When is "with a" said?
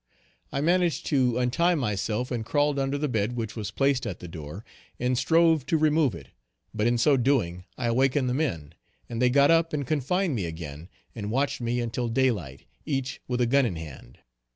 13.27-13.45